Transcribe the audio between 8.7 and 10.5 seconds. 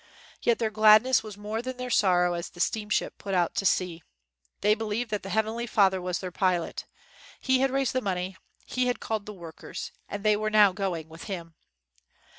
had called his work ers, and they were